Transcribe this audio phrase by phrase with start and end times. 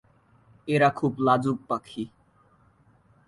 [0.67, 2.03] এরা খুব লাজুক পাখি।